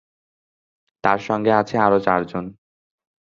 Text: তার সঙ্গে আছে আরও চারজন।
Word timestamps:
তার 1.03 1.19
সঙ্গে 1.27 1.51
আছে 1.51 1.75
আরও 1.77 1.99
চারজন। 1.99 2.45